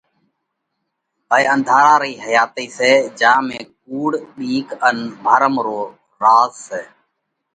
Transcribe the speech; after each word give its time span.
هائي 1.31 1.45
انڌارا 1.53 1.93
رئِي 2.03 2.13
حياتئِي 2.25 2.65
سئہ 2.77 2.93
جيا 3.19 3.33
۾ 3.47 3.57
ڪُوڙ، 3.83 4.11
ٻِيڪ 4.35 4.67
ان 4.87 4.97
ڀرم 5.23 5.55
رو 5.65 5.79
راز 6.21 6.51
سئہ۔ 6.67 6.81